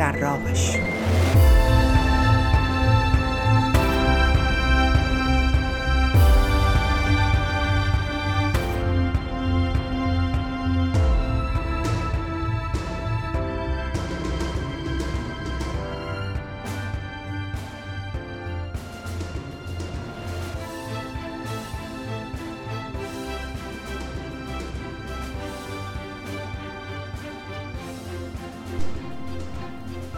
[0.00, 0.89] در راهش.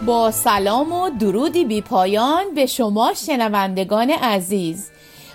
[0.07, 4.91] با سلام و درودی بی پایان به شما شنوندگان عزیز.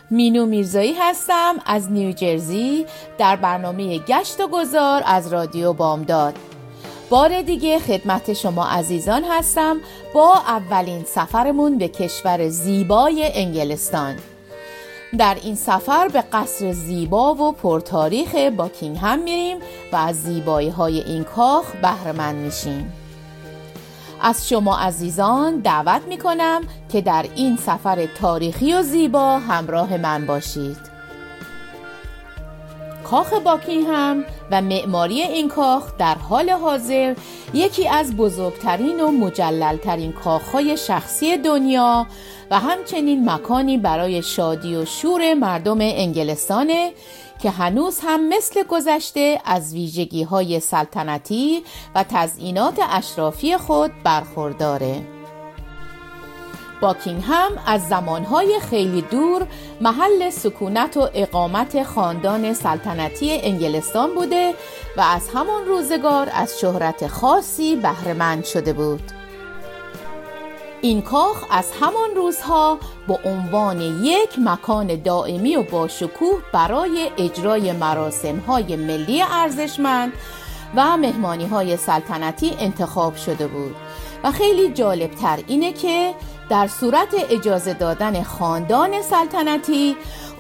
[0.10, 2.86] مینو میرزایی هستم از نیوجرزی
[3.18, 6.34] در برنامه گشت و گذار از رادیو بامداد.
[7.10, 9.78] بار دیگه خدمت شما عزیزان هستم
[10.14, 14.16] با اولین سفرمون به کشور زیبای انگلستان.
[15.18, 19.58] در این سفر به قصر زیبا و پرتاریخ باکینگهم میریم
[19.92, 22.94] و از زیبایی های این کاخ بهرمند میشیم.
[24.22, 30.26] از شما عزیزان دعوت می کنم که در این سفر تاریخی و زیبا همراه من
[30.26, 30.98] باشید.
[33.04, 37.16] کاخ باکینگهم و معماری این کاخ در حال حاضر
[37.54, 42.08] یکی از بزرگترین و مجللترین کاخهای شخصی دنیا
[42.52, 46.92] و همچنین مکانی برای شادی و شور مردم انگلستانه
[47.42, 51.64] که هنوز هم مثل گذشته از ویژگی های سلطنتی
[51.96, 55.02] و تزئینات اشرافی خود برخورداره.
[56.82, 59.48] باکینگهم از زمانهای خیلی دور
[59.82, 64.54] محل سکونت و اقامت خاندان سلطنتی انگلستان بوده
[64.98, 69.17] و از همان روزگار از شهرت خاصی بهرهمند شده بود.
[70.82, 78.38] این کاخ از همان روزها به عنوان یک مکان دائمی و باشکوه برای اجرای مراسم
[78.38, 80.14] های ملی ارزشمند
[80.76, 83.76] و مهمانی های سلطنتی انتخاب شده بود.
[84.24, 86.14] و خیلی جالبتر اینه که
[86.50, 89.96] در صورت اجازه دادن خاندان سلطنتی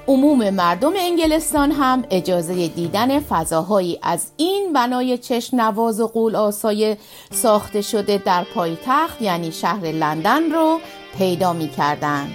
[0.07, 6.97] عموم مردم انگلستان هم اجازه دیدن فضاهایی از این بنای چشم نواز و قول آسای
[7.31, 10.79] ساخته شده در پایتخت یعنی شهر لندن رو
[11.17, 12.27] پیدا می کردن.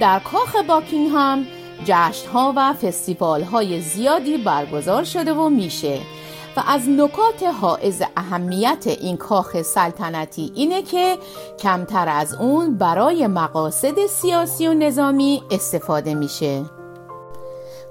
[0.00, 1.46] در کاخ باکینگهام
[1.84, 5.98] جشن ها و فستیوال های زیادی برگزار شده و میشه
[6.56, 11.18] و از نکات حائز اهمیت این کاخ سلطنتی اینه که
[11.58, 16.64] کمتر از اون برای مقاصد سیاسی و نظامی استفاده میشه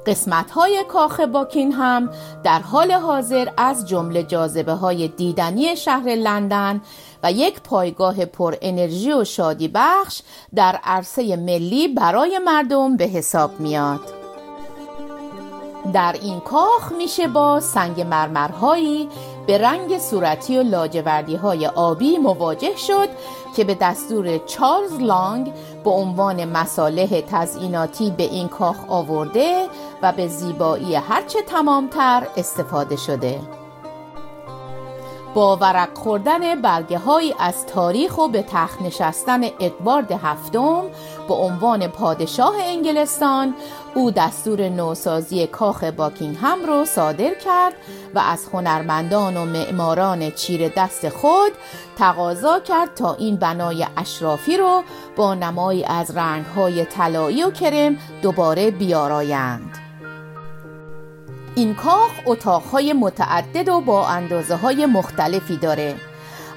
[0.06, 2.10] قسمت های کاخ باکین هم
[2.44, 6.82] در حال حاضر از جمله جاذبه های دیدنی شهر لندن
[7.24, 10.22] و یک پایگاه پر انرژی و شادی بخش
[10.56, 14.21] در عرصه ملی برای مردم به حساب میاد.
[15.91, 19.09] در این کاخ میشه با سنگ مرمرهایی
[19.47, 23.09] به رنگ صورتی و لاجوردی های آبی مواجه شد
[23.56, 25.53] که به دستور چارلز لانگ
[25.84, 29.68] به عنوان مصالح تزئیناتی به این کاخ آورده
[30.01, 33.61] و به زیبایی هرچه تمامتر استفاده شده.
[35.34, 40.84] با ورق خوردن برگه های از تاریخ و به تخت نشستن ادوارد هفتم
[41.28, 43.56] به عنوان پادشاه انگلستان
[43.96, 47.74] او دستور نوسازی کاخ باکینگهم رو صادر کرد
[48.16, 51.52] و از هنرمندان و معماران چیر دست خود
[51.98, 54.84] تقاضا کرد تا این بنای اشرافی رو
[55.16, 59.81] با نمایی از رنگهای طلایی و کرم دوباره بیارایند.
[61.56, 65.95] این کاخ اتاقهای متعدد و با اندازه های مختلفی داره.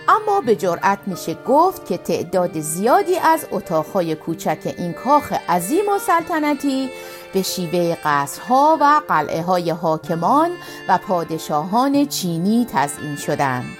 [0.09, 5.99] اما به جرأت میشه گفت که تعداد زیادی از اتاقهای کوچک این کاخ عظیم و
[5.99, 6.91] سلطنتی
[7.33, 10.51] به شیوه قصرها و قلعه های حاکمان
[10.89, 13.77] و پادشاهان چینی تزئین شدند.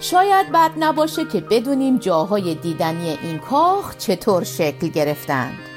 [0.00, 5.73] شاید بد نباشه که بدونیم جاهای دیدنی این کاخ چطور شکل گرفتند.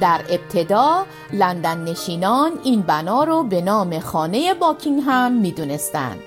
[0.00, 6.20] در ابتدا لندن نشینان این بنا رو به نام خانه باکینگهم می‌دونستند.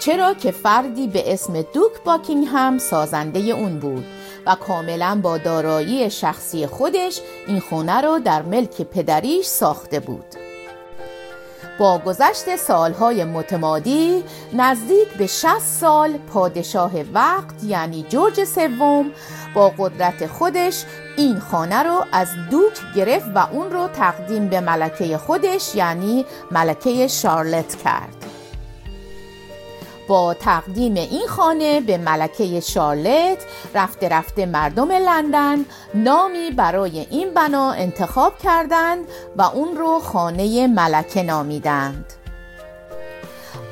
[0.00, 4.04] چرا که فردی به اسم دوک باکینگهم سازنده اون بود
[4.46, 10.49] و کاملا با دارایی شخصی خودش این خونه رو در ملک پدریش ساخته بود.
[11.80, 19.10] با گذشت سالهای متمادی نزدیک به 60 سال پادشاه وقت یعنی جورج سوم
[19.54, 20.84] با قدرت خودش
[21.16, 27.08] این خانه رو از دوک گرفت و اون رو تقدیم به ملکه خودش یعنی ملکه
[27.08, 28.29] شارلت کرد.
[30.10, 33.38] با تقدیم این خانه به ملکه شارلت
[33.74, 35.64] رفته رفته مردم لندن
[35.94, 39.04] نامی برای این بنا انتخاب کردند
[39.36, 42.04] و اون رو خانه ملکه نامیدند.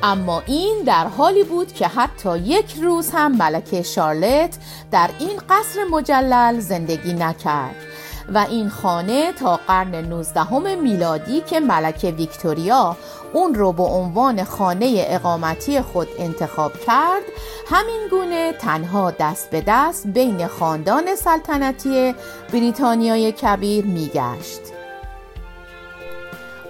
[0.03, 4.57] اما این در حالی بود که حتی یک روز هم ملکه شارلت
[4.91, 7.88] در این قصر مجلل زندگی نکرد.
[8.33, 12.97] و این خانه تا قرن 19 میلادی که ملکه ویکتوریا
[13.33, 17.23] اون رو به عنوان خانه اقامتی خود انتخاب کرد
[17.69, 22.15] همین گونه تنها دست به دست بین خاندان سلطنتی
[22.53, 24.59] بریتانیای کبیر میگشت.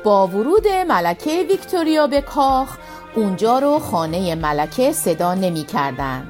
[0.04, 2.78] با ورود ملکه ویکتوریا به کاخ
[3.16, 6.30] اونجا رو خانه ملکه صدا نمی کردن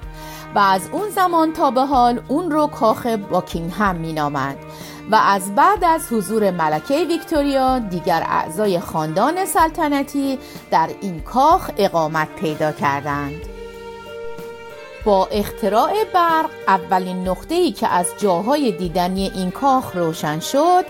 [0.56, 4.58] و از اون زمان تا به حال اون رو کاخ باکینگهم می نامد
[5.12, 10.40] و از بعد از حضور ملکه ویکتوریا دیگر اعضای خاندان سلطنتی
[10.72, 13.42] در این کاخ اقامت پیدا کردند.
[15.06, 20.86] با اختراع برق اولین نقطه ای که از جاهای دیدنی این کاخ روشن شد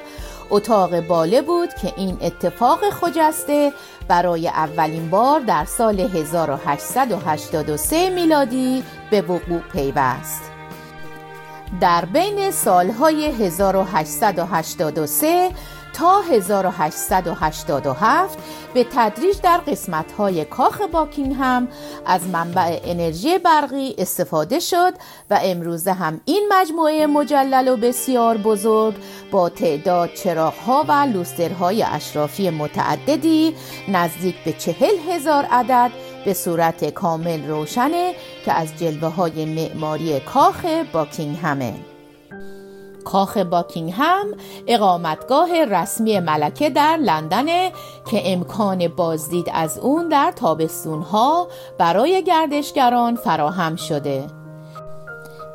[0.50, 3.74] اتاق باله بود که این اتفاق خجسته
[4.08, 10.49] برای اولین بار در سال 1883 میلادی به وقوع پیوست.
[11.82, 15.52] در بین سالهای 1883
[15.94, 18.40] تا 1887
[18.74, 21.68] به تدریج در قسمت‌های کاخ باکینگهم
[22.06, 24.94] از منبع انرژی برقی استفاده شد
[25.30, 28.96] و امروزه هم این مجموعه مجلل و بسیار بزرگ
[29.32, 33.56] با تعداد چراغ‌ها و لوسترهای اشرافی متعددی
[33.88, 35.92] نزدیک به چهل هزار عدد
[36.26, 38.14] به صورت کامل روشنه
[38.46, 41.74] که از جلوه های معماری کاخ باکینگهمه.
[43.06, 44.26] کاخ باکینگهم
[44.68, 47.72] اقامتگاه رسمی ملکه در لندنه
[48.12, 54.28] که امکان بازدید از اون در تابستونها برای گردشگران فراهم شده.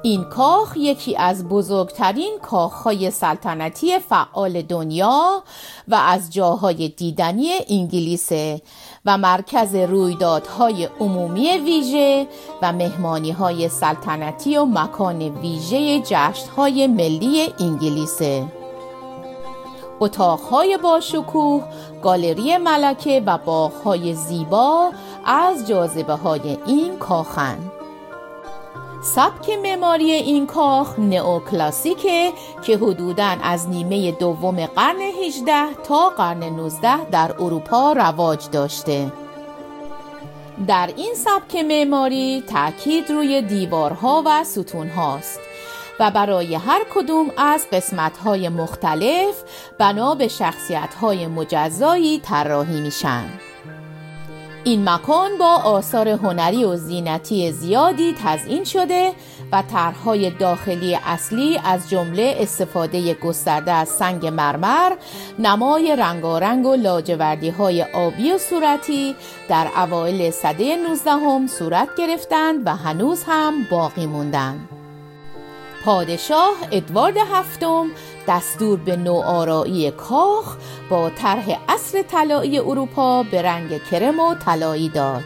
[0.05, 5.43] این کاخ یکی از بزرگترین کاخهای سلطنتی فعال دنیا
[5.89, 8.61] و از جاهای دیدنی انگلیسه
[9.07, 12.27] و مرکز رویدادهای عمومی ویژه
[12.63, 18.45] و مهمانی های سلطنتی و مکان ویژه جشنهای ملی انگلیسه
[20.01, 21.65] اتاقهای با شکوه،
[22.03, 24.91] گالری ملکه و باغهای زیبا
[25.25, 27.74] از جاذبه های این کاخند.
[29.05, 37.05] سبک معماری این کاخ نئوکلاسیکه که حدوداً از نیمه دوم قرن 18 تا قرن 19
[37.05, 39.13] در اروپا رواج داشته
[40.67, 45.41] در این سبک معماری تاکید روی دیوارها و ستون هاست
[46.01, 49.43] و برای هر کدوم از قسمت‌های مختلف
[49.79, 53.25] بنا به شخصیت‌های مجزایی طراحی میشن.
[54.67, 59.13] این مکان با آثار هنری و زینتی زیادی تزئین شده
[59.53, 64.93] و طرحهای داخلی اصلی از جمله استفاده گسترده از سنگ مرمر
[65.39, 69.15] نمای رنگارنگ و لاجوردی های آبی و صورتی
[69.49, 74.69] در اوایل سده 19 صورت گرفتند و هنوز هم باقی موندند.
[75.85, 77.87] پادشاه ادوارد هفتم
[78.29, 80.57] دستور به نوآرایی کاخ
[80.91, 85.25] با طرح اصر طلایی اروپا به رنگ کرم و طلایی داد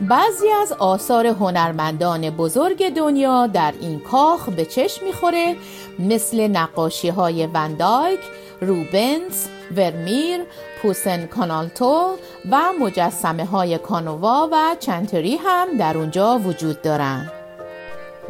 [0.00, 5.56] بعضی از آثار هنرمندان بزرگ دنیا در این کاخ به چشم می‌خوره
[5.98, 8.20] مثل نقاشی های وندایک،
[8.60, 10.40] روبنز، ورمیر،
[10.82, 12.16] پوسن کانالتو
[12.50, 17.35] و مجسمه های کانووا و چنتری هم در اونجا وجود دارند.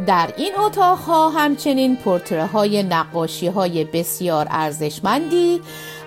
[0.06, 5.60] در این اتاق ها همچنین پورتره های نقاشی های بسیار ارزشمندی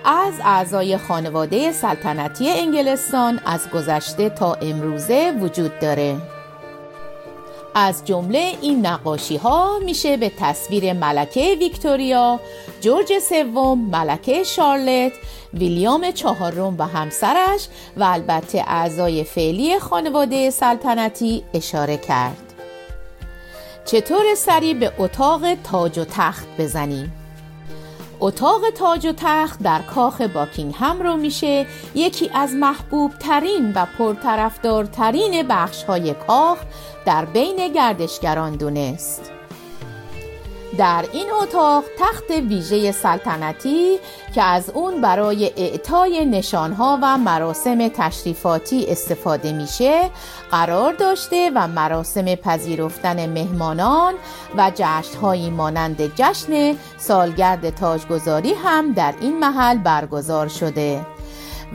[0.06, 6.18] از اعضای خانواده سلطنتی انگلستان از گذشته تا امروزه وجود داره
[7.76, 12.40] از جمله این نقاشی ها میشه به تصویر ملکه ویکتوریا،
[12.82, 15.14] جورج سوم، ملکه شارلت،
[15.54, 17.68] ویلیام چهارم و همسرش
[17.98, 22.49] و البته اعضای فعلی خانواده سلطنتی اشاره کرد.
[23.92, 27.12] چطور سری به اتاق تاج و تخت بزنیم؟
[28.20, 31.66] اتاق تاج و تخت در کاخ باکینگهم رو میشه
[31.96, 33.86] یکی از محبوب ترین و
[40.78, 43.98] در این اتاق تخت ویژه سلطنتی
[44.36, 50.10] که از اون برای اعطای نشانها و مراسم تشریفاتی استفاده میشه
[50.52, 54.14] قرار داشته و مراسم پذیرفتن مهمانان
[54.58, 61.06] و جشنهایی مانند جشن سالگرد تاجگذاری هم در این محل برگزار شده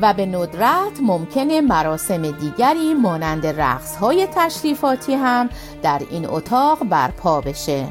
[0.00, 5.48] و به ندرت ممکنه مراسم دیگری مانند رقص های تشریفاتی هم
[5.82, 7.86] در این اتاق برپا بشه.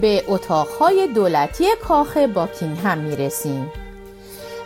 [0.00, 3.70] به اتاقهای دولتی کاخ باکینگهم می‌رسیم.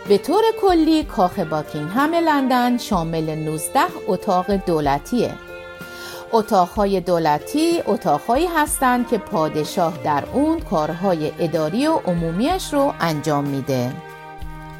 [0.07, 5.33] به طور کلی کاخ باکینگهم لندن شامل 19 اتاق دولتیه.
[6.31, 13.91] اتاقهای دولتی اتاقهایی هستند که پادشاه در اون کارهای اداری و عمومیش رو انجام میده.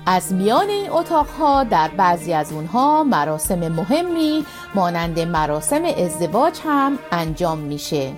[0.06, 7.58] از میان این اتاقها در بعضی از اونها مراسم مهمی مانند مراسم ازدواج هم انجام
[7.58, 8.14] میشه.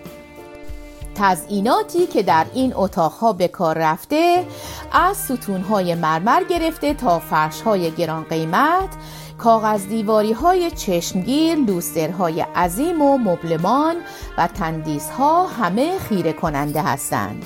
[1.20, 4.46] تزئیناتی که در این اتاقها به کار رفته
[4.92, 8.90] از ستونهای مرمر گرفته تا فرشهای گران قیمت
[9.38, 13.96] کاغذ دیواری های چشمگیر، لوسترهای عظیم و مبلمان
[14.38, 17.46] و تندیس ها همه خیره کننده هستند.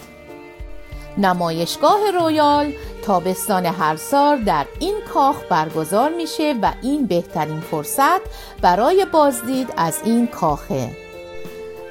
[1.18, 2.74] نمایشگاه رویال
[3.06, 8.22] تابستان هر سال در این کاخ برگزار میشه و این بهترین فرصت
[8.62, 11.03] برای بازدید از این کاخه.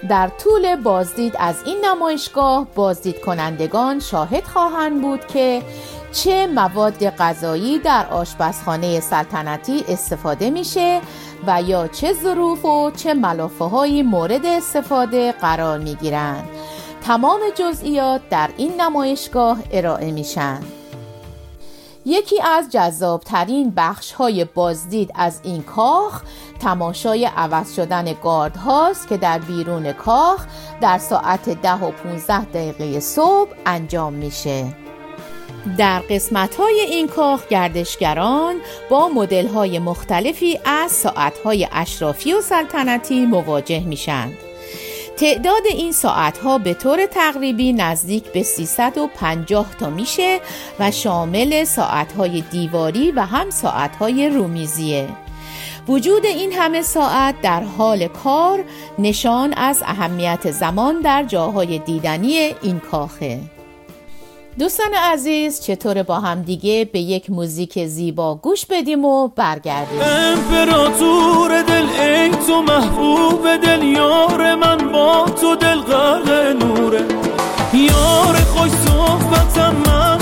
[0.09, 5.62] در طول بازدید از این نمایشگاه بازدید کنندگان شاهد خواهند بود که
[6.12, 11.00] چه مواد غذایی در آشپزخانه سلطنتی استفاده میشه
[11.47, 16.49] و یا چه ظروف و چه ملافه های مورد استفاده قرار می گیرند.
[17.02, 20.61] تمام جزئیات در این نمایشگاه ارائه میشن.
[22.06, 26.23] یکی از جذابترین بخش های بازدید از این کاخ
[26.62, 30.47] تماشای عوض شدن گارد هاست که در بیرون کاخ
[30.81, 34.64] در ساعت ده و 15 دقیقه صبح انجام میشه.
[35.78, 38.57] در قسمت های این کاخ گردشگران
[38.90, 44.33] با مدل های مختلفی از ساعت های اشرافی و سلطنتی مواجه میشند.
[45.16, 50.40] تعداد این ساعت ها به طور تقریبی نزدیک به 350 تا میشه
[50.78, 55.09] و شامل ساعت های دیواری و هم ساعت های رومیزیه.
[55.88, 58.64] وجود این همه ساعت در حال کار
[58.98, 63.40] نشان از اهمیت زمان در جاهای دیدنی این کاخه.
[64.58, 71.62] دوستان عزیز چطور با هم دیگه به یک موزیک زیبا گوش بدیم و برگردیم؟ امپراتور
[71.62, 76.28] دل ای تو محبوب دل یار من با تو دل غرق
[76.62, 77.04] نوره.
[77.74, 80.22] یار خوش صحبتم من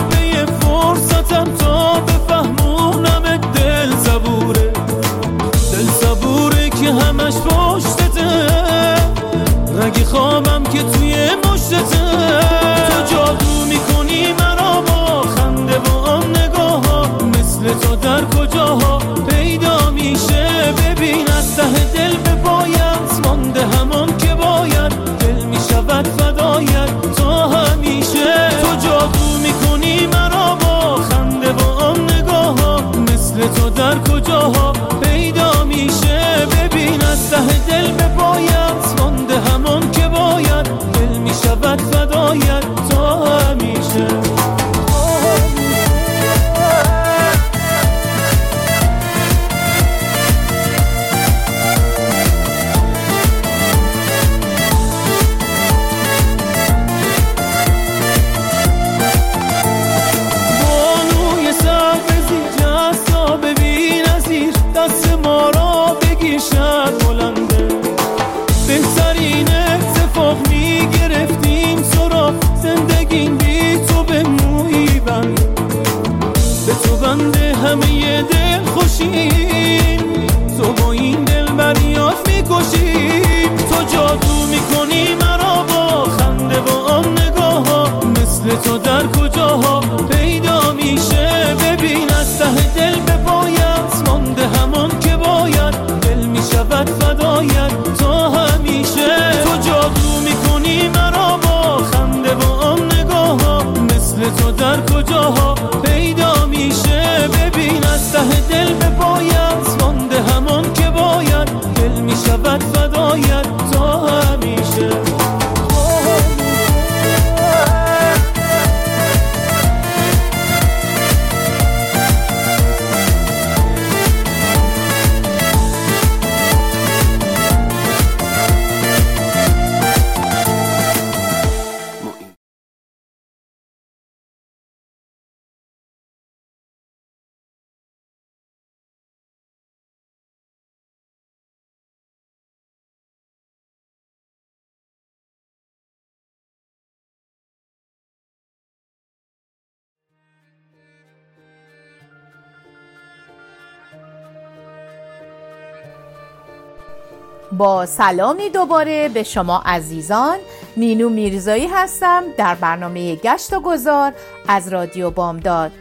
[157.52, 160.38] با سلامی دوباره به شما عزیزان
[160.76, 164.12] مینو میرزایی هستم در برنامه گشت و گذار
[164.49, 165.73] از رادیو بامداد.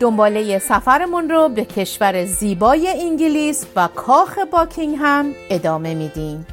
[0.00, 6.46] دنباله سفرمون رو به کشور زیبای انگلیس و کاخ باکینگهم ادامه میدیم.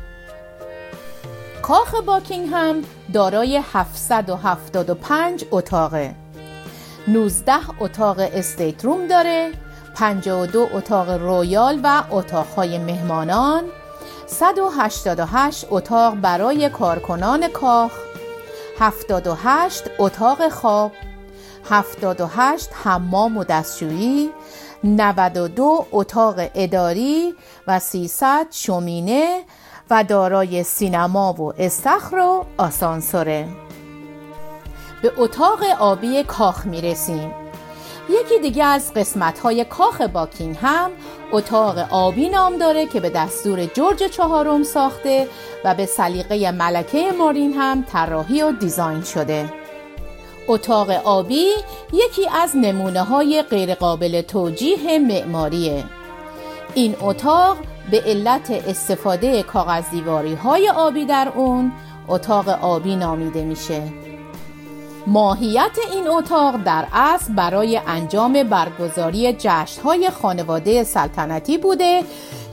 [1.61, 2.81] کاخ باکینگهم
[3.13, 6.15] دارای 775 اتاقه.
[7.07, 9.51] 19 اتاق استیت روم داره
[9.95, 13.63] 52 اتاق رویال و اتاقهای مهمانان
[14.29, 17.91] 188 اتاق برای کارکنان کاخ.
[18.79, 20.91] 78 اتاق خواب.
[21.69, 24.29] 78 حمام و دستشویی.
[24.83, 27.35] 92 اتاق اداری
[27.67, 29.43] و 300 شومینه
[29.89, 33.47] و دارای سینما و استخر و آسانسوره.
[35.01, 37.48] به اتاق آبی کاخ می رسیم
[38.09, 40.91] یکی دیگه از قسمت های کاخ باکینگ هم
[41.31, 45.27] اتاق آبی نام داره که به دستور جورج چهارم ساخته
[45.65, 49.53] و به سلیقه ملکه مارین هم طراحی و دیزاین شده.
[50.47, 51.45] اتاق آبی
[51.93, 55.83] یکی از نمونه های غیرقابل توجیه معماریه.
[56.73, 57.57] این اتاق
[57.91, 61.71] به علت استفاده کاغذ دیواری های آبی در اون
[62.07, 64.08] اتاق آبی نامیده میشه.
[65.07, 72.03] ماهیت این اتاق در اصل برای انجام برگزاری جشنهای خانواده سلطنتی بوده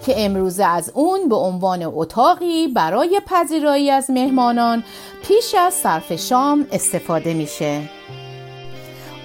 [0.06, 4.84] که امروزه از اون به عنوان اتاقی برای پذیرایی از مهمانان
[5.28, 7.82] پیش از صرف شام استفاده میشه.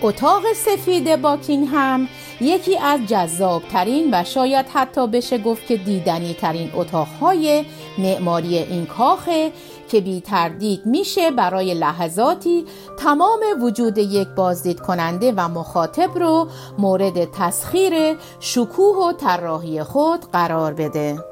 [0.02, 2.08] اتاق سفید باکینگ هم
[2.42, 7.66] یکی از جذابترین و شاید حتی بشه گفت که دیدنی ترین اتاقهای
[7.98, 9.52] معماری این کاخه
[9.92, 12.66] که بی تردید میشه برای لحظاتی
[12.98, 20.74] تمام وجود یک بازدید کننده و مخاطب رو مورد تسخیر شکوه و طراحی خود قرار
[20.74, 21.24] بده.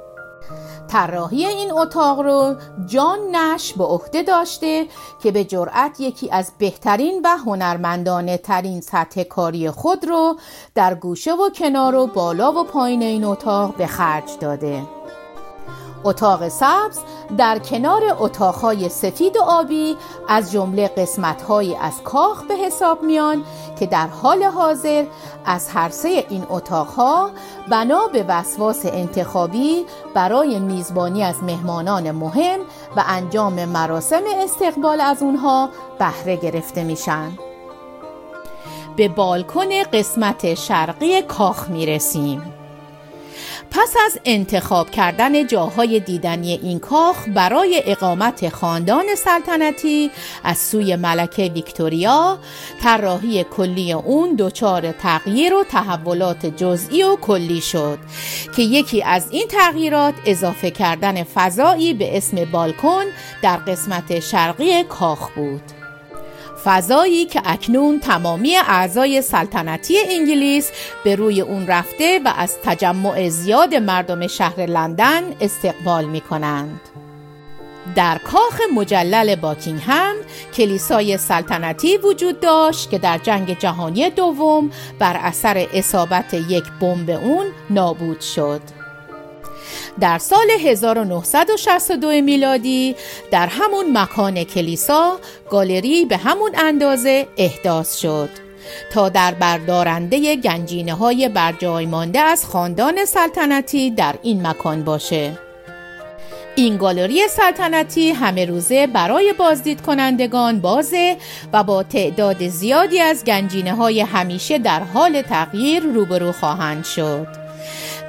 [0.87, 4.87] طراحی این اتاق رو جان نش به عهده داشته
[5.23, 10.35] که به جرأت یکی از بهترین و هنرمندانه ترین سطح کاری خود رو
[10.75, 14.98] در گوشه و کنار و بالا و پایین این اتاق به خرج داده.
[16.03, 16.99] اتاق سبز
[17.37, 23.43] در کنار اتاقهای سفید و آبی از جمله قسمتهایی از کاخ به حساب میان
[23.79, 25.05] که در حال حاضر
[25.45, 27.29] از هر سه این اتاقها
[27.69, 32.59] بنا به وسواس انتخابی برای میزبانی از مهمانان مهم
[32.95, 37.31] و انجام مراسم استقبال از اونها بهره گرفته میشن.
[38.95, 42.58] به بالکن قسمت شرقی کاخ می‌رسیم.
[43.71, 50.11] پس از انتخاب کردن جاهای دیدنی این کاخ برای اقامت خاندان سلطنتی
[50.43, 52.39] از سوی ملکه ویکتوریا
[52.81, 57.99] طراحی کلی اون دچار تغییر و تحولات جزئی و کلی شد
[58.55, 63.03] که یکی از این تغییرات اضافه کردن فضایی به اسم بالکن
[63.41, 65.78] در قسمت شرقی کاخ بود.
[66.65, 70.71] فضایی که اکنون تمامی اعضای سلطنتی انگلیس
[71.03, 76.79] به روی اون رفته و از تجمع زیاد مردم شهر لندن استقبال می کنند.
[77.95, 80.15] در کاخ مجلل باکینگهم
[80.53, 87.45] کلیسای سلطنتی وجود داشت که در جنگ جهانی دوم بر اثر اصابت یک بمب اون
[87.69, 88.78] نابود شد.
[89.99, 92.95] در سال 1962 میلادی
[93.31, 98.29] در همون مکان کلیسا گالری به همون اندازه احداث شد.
[98.93, 105.37] تا در بردارنده گنجینه های برجای مانده از خاندان سلطنتی در این مکان باشه.
[106.55, 111.17] این گالری سلطنتی همه روزه برای بازدید کنندگان بازه
[111.53, 117.48] و با تعداد زیادی از گنجینه های همیشه در حال تغییر روبرو خواهند شد.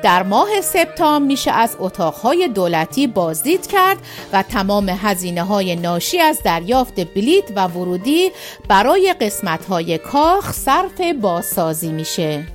[0.03, 3.99] در ماه سپتامبر میشه از اتاقهای دولتی بازدید کرد
[4.33, 8.31] و تمام هزینه های ناشی از دریافت بلیت و ورودی
[8.69, 12.47] برای قسمت های کاخ صرف بازسازی میشه.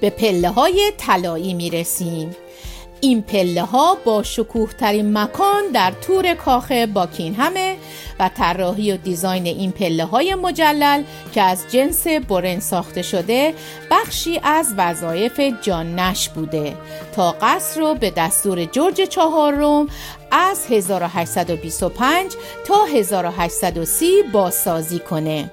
[0.00, 2.36] به پله های طلایی می‌رسیم.
[3.00, 7.76] این پله ها با شکوه ترین مکان در تور کاخ باکین همه
[8.20, 11.02] و طراحی و دیزاین این پله های مجلل
[11.34, 13.54] که از جنس برن ساخته شده
[13.90, 16.76] بخشی از وظایف جان نش بوده.
[17.16, 19.88] تا قصر رو به دستور جورج چهارم
[20.30, 22.32] از 1825
[22.66, 25.50] تا 1830 بازسازی کنه.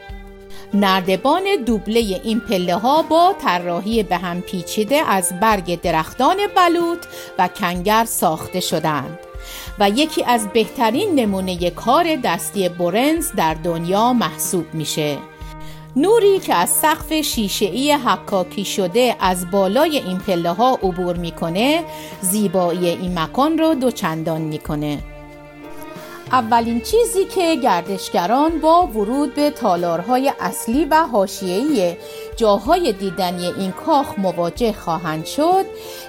[0.73, 7.05] نردبان دوبله این پله ها با طراحی به هم پیچیده از برگ درختان بلوط
[7.39, 9.19] و کنگر ساخته شدند
[9.79, 15.17] و یکی از بهترین نمونه کار دستی برنز در دنیا محسوب میشه.
[15.95, 21.83] نوری که از سقف شیشه‌ای حکاکی شده از بالای این پله ها عبور می‌کنه
[22.21, 24.97] زیبایی این مکان رو دوچندان می‌کنه.
[26.31, 31.97] اولین چیزی که گردشگران با ورود به تالارهای اصلی و حاشیه‌ای
[32.35, 35.65] جاهای دیدنی این کاخ مواجه خواهند شد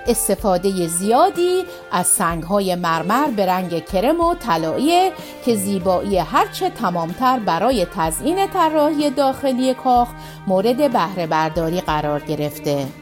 [0.06, 5.11] استفاده زیادی از سنگهای مرمر به رنگ کرم و طلایی
[5.44, 10.08] که زیبایی هرچه تمامتر برای تزیین طراحی داخلی کاخ
[10.46, 13.01] مورد بهره برداری قرار گرفته.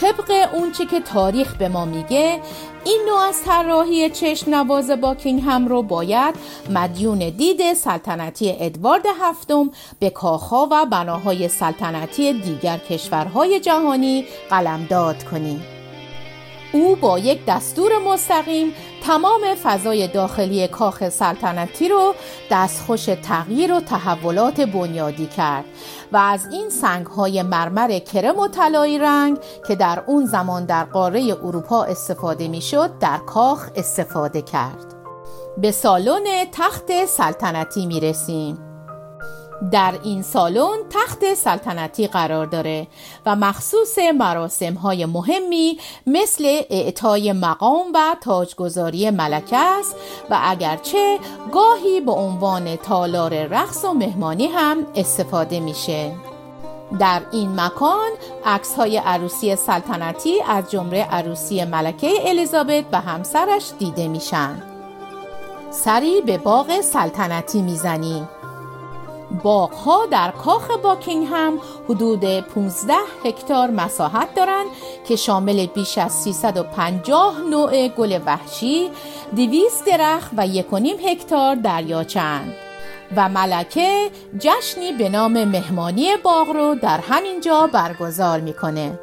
[0.00, 2.40] طبق اونچه که تاریخ به ما میگه
[2.84, 6.34] این نوع از طراحی چشم نواز باکینگهم رو باید
[6.70, 15.75] مدیون دید سلطنتی ادوارد هفتم به کاخها و بناهای سلطنتی دیگر کشورهای جهانی قلمداد کنیم.
[16.76, 22.14] او با یک دستور مستقیم تمام فضای داخلی کاخ سلطنتی رو
[22.50, 25.64] دستخوش تغییر و تحولات بنیادی کرد
[26.12, 30.84] و از این سنگ های مرمر کرم و طلایی رنگ که در اون زمان در
[30.84, 34.94] قاره اروپا استفاده می‌شد در کاخ استفاده کرد.
[35.58, 38.65] به سالن تخت سلطنتی می رسیم
[39.70, 42.86] در این سالن تخت سلطنتی قرار داره
[43.26, 49.96] و مخصوص مراسم های مهمی مثل اعطای مقام و تاجگذاری ملکه است
[50.30, 51.18] و اگرچه
[51.52, 56.12] گاهی به عنوان تالار رقص و مهمانی هم استفاده میشه.
[56.98, 58.10] در این مکان
[58.44, 64.62] عکس های عروسی سلطنتی از جمله عروسی ملکه الیزابت و همسرش دیده میشن.
[65.70, 68.28] سری به باغ سلطنتی می‌زنیم
[69.42, 71.58] باغها در کاخ باکینگهم
[71.88, 74.66] حدود 15 هکتار مساحت دارند
[75.08, 78.90] که شامل بیش از 350 نوع گل وحشی،
[79.36, 82.54] 200 درخت و 1.5 هکتار دریاچند
[83.16, 88.98] و ملکه جشنی به نام مهمانی باغ رو در همین جا برگزار می‌کنه.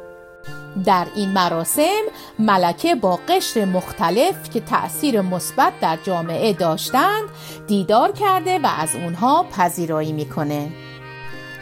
[0.84, 2.02] در این مراسم
[2.38, 7.28] ملکه با قشر مختلف که تأثیر مثبت در جامعه داشتند
[7.66, 10.70] دیدار کرده و از اونها پذیرایی می‌کنه.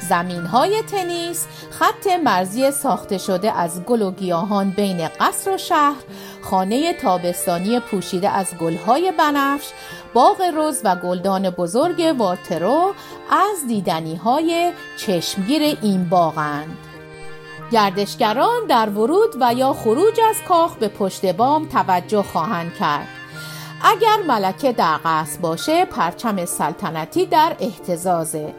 [0.09, 6.03] زمین های تنیس خط مرزی ساخته شده از گل و گیاهان بین قصر و شهر
[6.43, 9.71] خانه تابستانی پوشیده از گلهای بنفش
[10.15, 12.95] باغ روز و گلدان بزرگ واترو
[13.31, 16.92] از دیدنی های چشمگیر این باغند
[17.73, 23.09] گردشگران در ورود و یا خروج از کاخ به پشت بام توجه خواهند کرد.
[23.85, 28.55] اگر ملکه در قصد باشه پرچم سلطنتی در احتزازه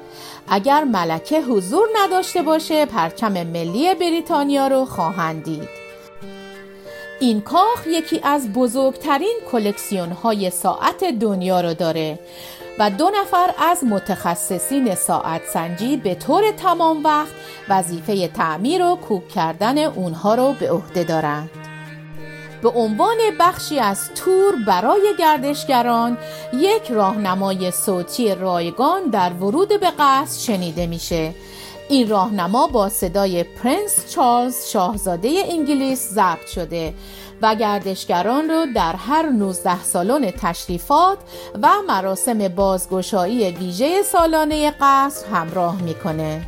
[0.48, 5.70] اگر ملکه حضور نداشته باشه پرچم ملی بریتانیا رو خواهند دید.
[7.20, 12.20] این کاخ یکی از بزرگترین کلکسیون های ساعت دنیا رو داره.
[12.80, 17.34] و دو نفر از متخصصین ساعت سنجی به طور تمام وقت
[17.70, 21.50] وظیفه تعمیر و کوک کردن اونها رو به عهده دارند.
[22.62, 26.18] به عنوان بخشی از تور برای گردشگران
[26.54, 31.34] یک راهنمای صوتی رایگان در ورود به قصر شنیده میشه
[31.90, 36.94] این راهنما با صدای پرنس چارلز شاهزاده انگلیس ضبط شده
[37.44, 41.18] و گردشگران رو در هر 19 سالن تشریفات
[41.64, 46.42] و مراسم بازگشایی ویژه سالانه قصر همراه می‌کنه.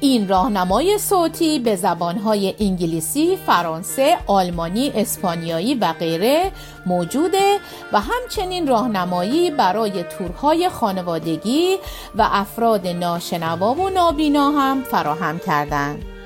[0.00, 6.52] این راهنمای صوتی به زبانهای انگلیسی، فرانسه، آلمانی، اسپانیایی و غیره
[6.86, 7.58] موجوده
[7.92, 11.76] و همچنین راهنمایی برای تورهای خانوادگی
[12.14, 16.17] و افراد ناشنوا و نابینا هم فراهم کردند.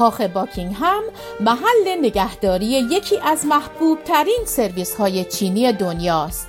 [0.00, 1.02] کاخ باکینگهم
[1.40, 6.48] محل نگهداری یکی از محبوب ترین سرویس های چینی دنیاست.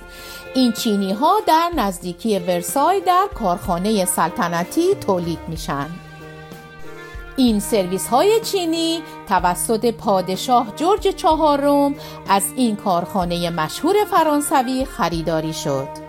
[0.54, 5.86] این چینی ها در نزدیکی ورسای در کارخانه سلطنتی تولید میشن.
[7.36, 11.94] این سرویس های چینی توسط پادشاه جورج چهارم
[12.28, 16.01] از این کارخانه مشهور فرانسوی خریداری شد.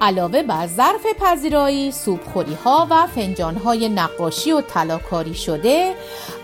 [0.00, 5.94] علاوه بر ظرف پذیرایی، سوپخوری ها و فنجان های نقاشی و تلاکاری شده،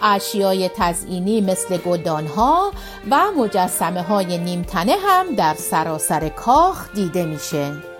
[0.02, 2.72] اشیای تزئینی مثل گلدان ها
[3.10, 7.91] و مجسمه های نیمتنه هم در سراسر کاخ دیده میشه.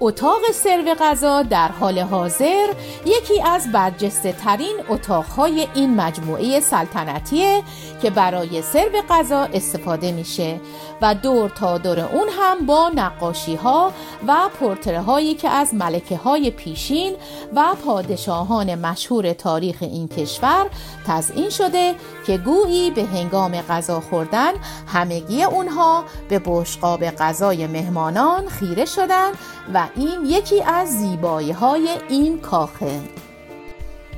[0.00, 2.66] اتاق سرو غذا در حال حاضر
[3.06, 7.62] یکی از برجسته ترین اتاقهای این مجموعه سلطنتیه
[8.02, 10.60] که برای سرو غذا استفاده میشه
[11.02, 13.92] و دور تا دور اون هم با نقاشی ها
[14.26, 17.14] و پورتره هایی که از ملکه های پیشین
[17.54, 20.66] و پادشاهان مشهور تاریخ این کشور
[21.06, 21.94] تزئین شده
[22.26, 24.52] که گویی به هنگام غذا خوردن
[24.86, 29.30] همگی اونها به بشقاب غذای مهمانان خیره شدن
[29.74, 33.00] و این یکی از زیبایی های این کاخه.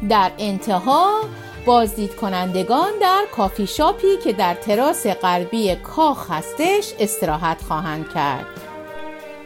[0.08, 1.20] در انتها
[1.66, 8.46] بازدید کنندگان در کافی شاپی که در تراس غربی کاخ هستش استراحت خواهند کرد.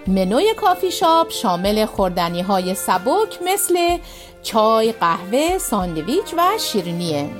[0.07, 3.99] منوی کافی شاپ شامل خوردنی های سبک مثل
[4.43, 7.31] چای، قهوه، ساندویچ و شیرینیه.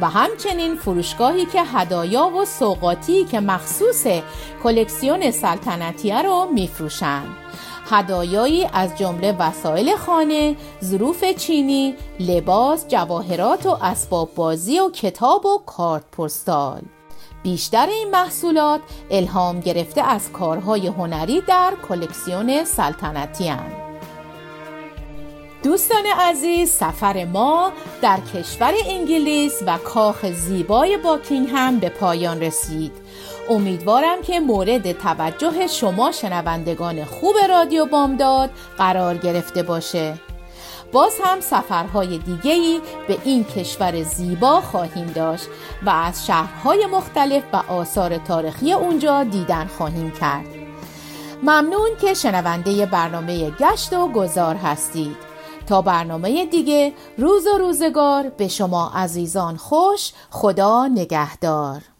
[0.00, 4.06] و همچنین فروشگاهی که هدایا و سوقاتی که مخصوص
[4.62, 7.36] کلکسیون سلطنتیه رو میفروشند
[7.90, 15.58] هدایایی از جمله وسایل خانه، ظروف چینی، لباس، جواهرات و اسباب بازی و کتاب و
[15.66, 16.82] کارت پستال.
[17.42, 18.80] بیشتر این محصولات
[19.10, 23.48] الهام گرفته از کارهای هنری در کلکسیون سلطنتی
[25.64, 27.72] دوستان عزیز سفر ما
[28.02, 30.98] در کشور انگلیس و کاخ زیبای
[31.52, 32.92] هم به پایان رسید.
[33.50, 40.14] امیدوارم که مورد توجه شما شنوندگان خوب رادیو بامداد قرار گرفته باشه.
[40.92, 45.48] باز هم سفرهای دیگهی به این کشور زیبا خواهیم داشت
[45.86, 50.46] و از شهرهای مختلف و آثار تاریخی اونجا دیدن خواهیم کرد.
[51.42, 55.33] ممنون که شنونده برنامه گشت و گذار هستید.
[55.66, 61.93] تا برنامه دیگه روز و روزگار به شما عزیزان خوش خدا نگهدار.